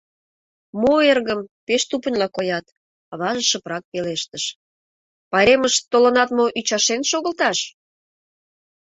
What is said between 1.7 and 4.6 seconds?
тупыньла коят,— аваже шыпрак пелештыш,—